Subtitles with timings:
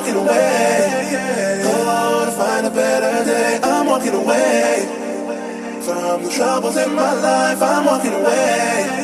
[0.00, 1.62] walking away.
[1.64, 3.60] Oh, to find a better day.
[3.62, 4.86] I'm walking away
[5.82, 7.62] from the troubles in my life.
[7.62, 8.99] I'm walking away.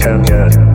[0.00, 0.69] Ten years.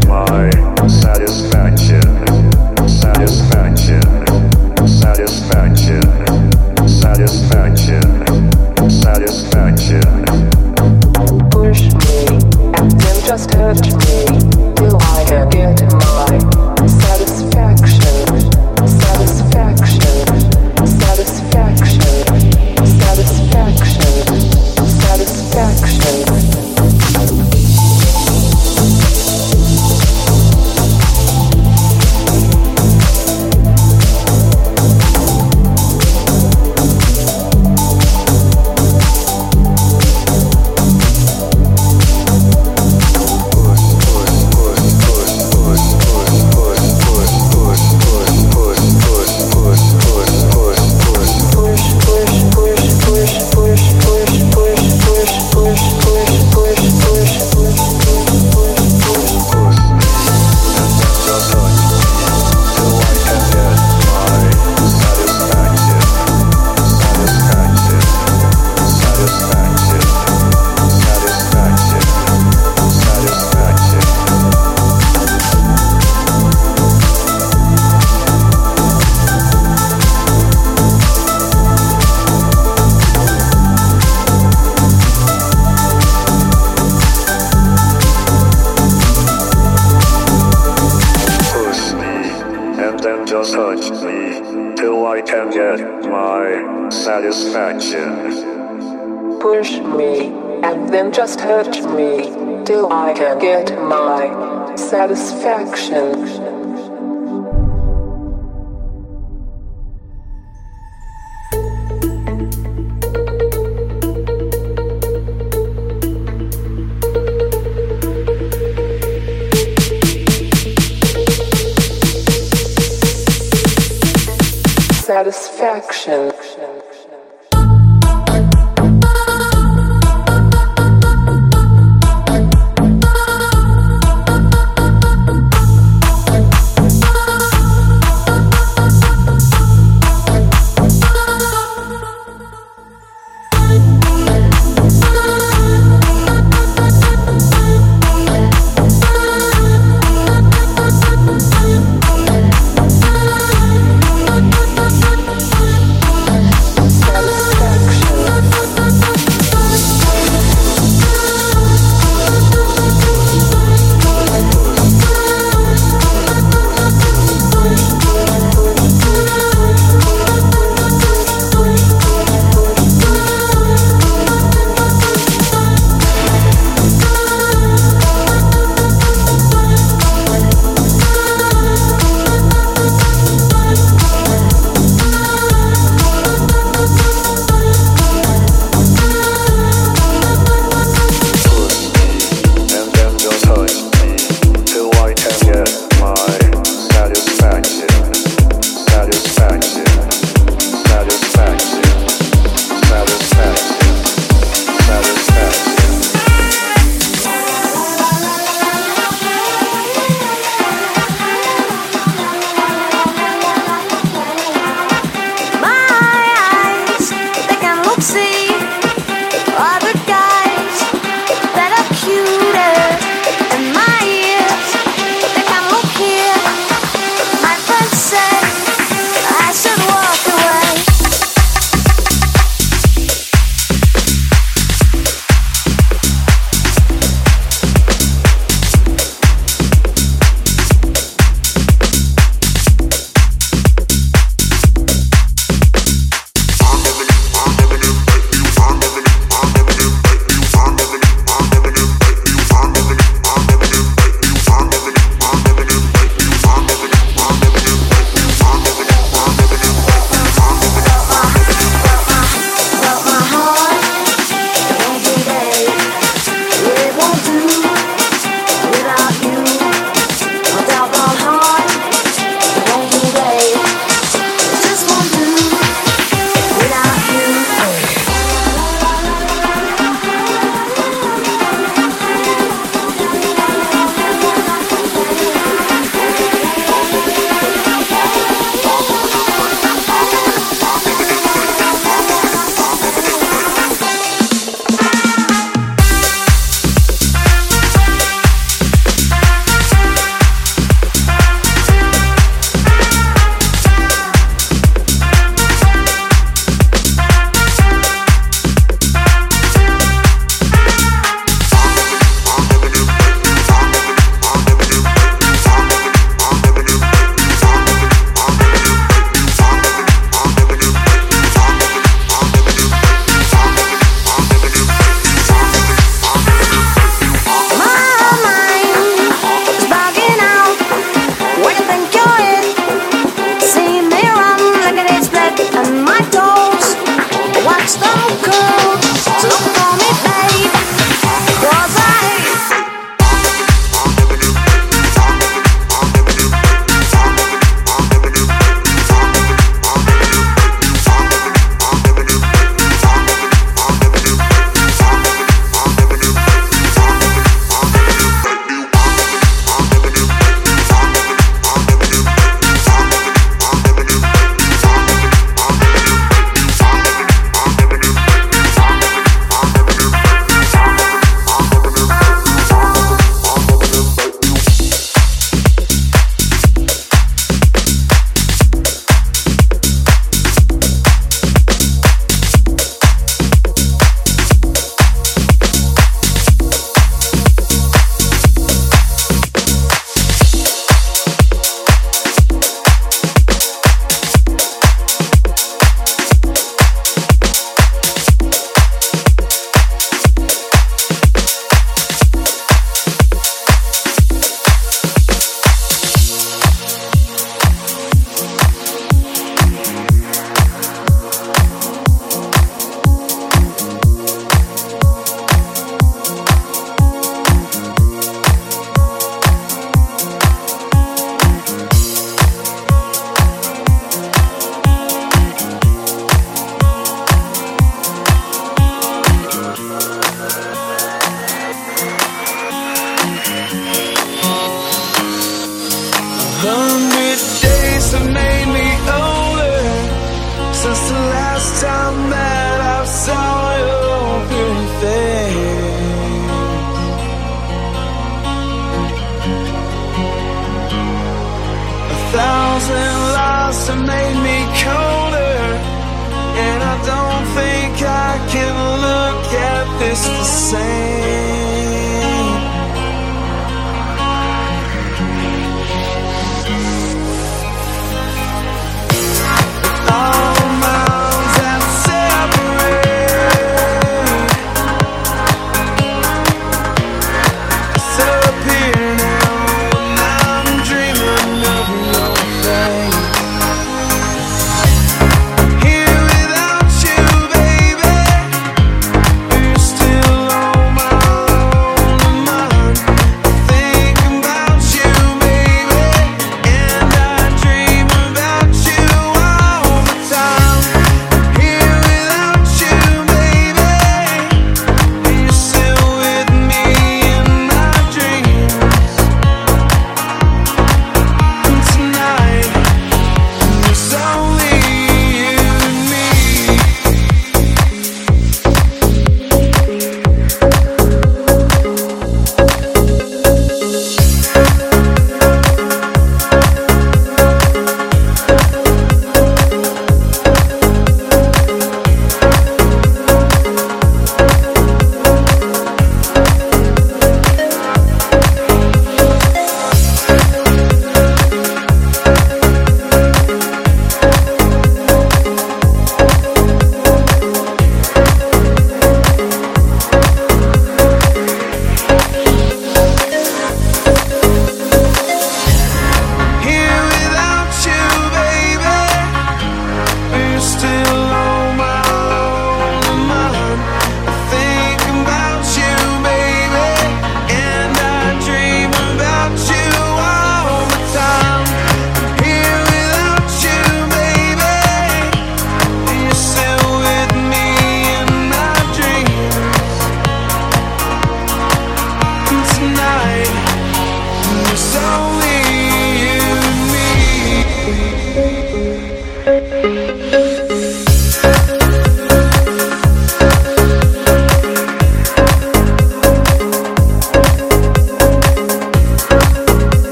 [459.95, 461.04] just the same.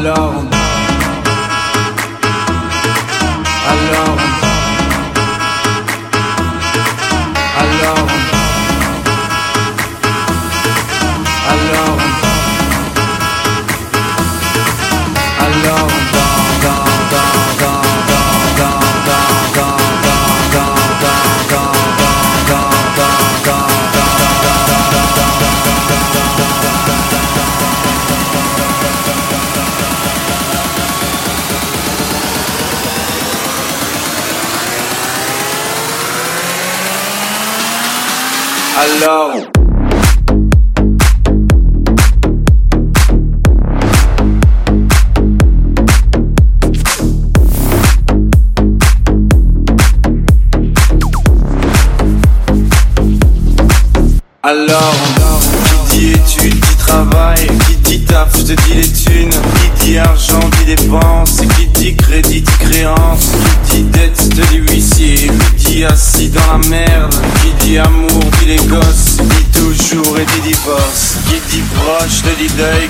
[0.00, 0.39] alone.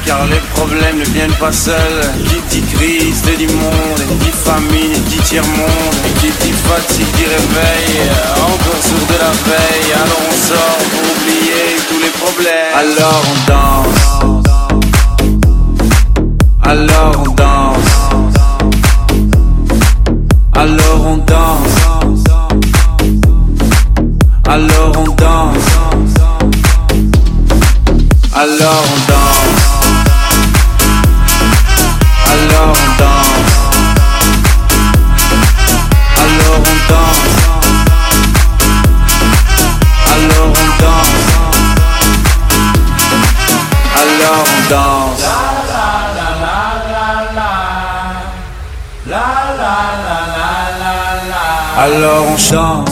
[0.05, 5.19] Car les problèmes ne viennent pas seuls, qui dit crise, dit monde, dit famine, dit
[5.19, 11.05] tiers-monde, qui dit fatigue, dit réveil, encore sourd de la veille, alors on sort pour
[11.13, 14.01] oublier tous les problèmes, alors on danse.
[16.63, 17.60] Alors on danse.
[52.49, 52.90] Jean.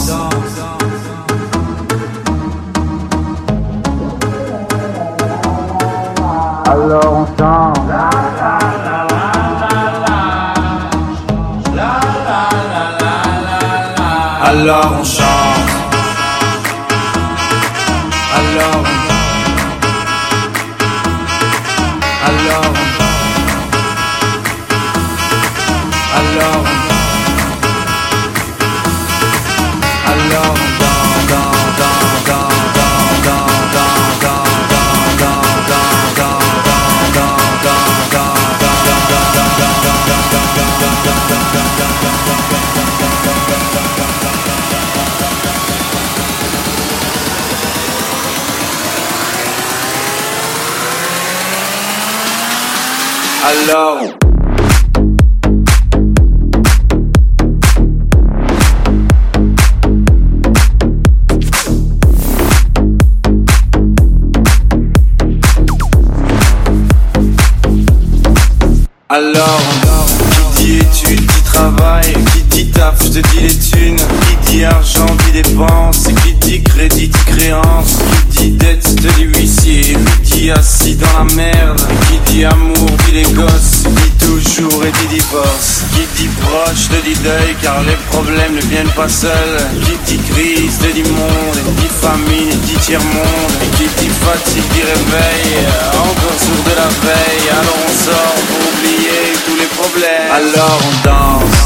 [85.29, 90.23] Qui dit proche, te dit deuil, car les problèmes ne viennent pas seuls, qui dit
[90.31, 96.39] crise, te dit monde, dit famine, dit tiers-monde, et qui dit fatigue, dit réveil, encore
[96.41, 100.31] sourd de la veille, alors on sort pour oublier tous les problèmes.
[100.33, 101.59] Alors on danse.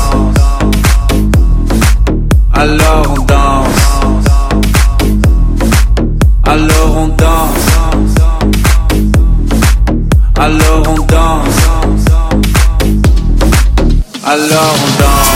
[2.54, 3.82] Alors on danse.
[6.44, 7.70] Alors on danse.
[10.36, 11.71] Alors on danse.
[14.24, 15.31] Alors on danse.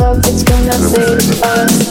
[0.00, 1.83] Love is gonna save us.